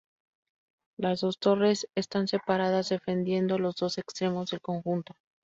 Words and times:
Las 0.97 1.21
dos 1.21 1.37
torres 1.37 1.87
están 1.95 2.27
separadas, 2.27 2.89
defendiendo 2.89 3.59
los 3.59 3.75
dos 3.75 3.99
extremos 3.99 4.49
del 4.49 4.59
conjunto. 4.59 5.13